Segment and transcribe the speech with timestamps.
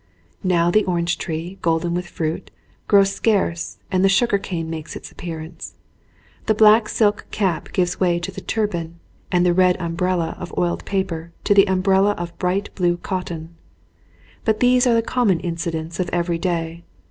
[0.43, 2.49] Now the orange tree, golden with fruit,
[2.87, 5.75] grows scarce and the sugar cane makes its appearance.
[6.47, 8.99] The black silk cap gives way to the turban
[9.31, 13.53] and the red umbrella of oiled paper to the umbrella of bright blue cotton.
[14.43, 16.81] But these are the common incidents of every day.